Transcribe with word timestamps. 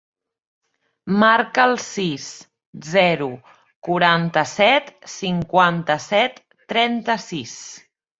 Marca 1.23 1.65
el 1.71 1.75
sis, 1.87 2.23
zero, 2.93 3.27
quaranta-set, 3.89 4.89
cinquanta-set, 5.17 6.41
trenta-sis. 6.75 7.53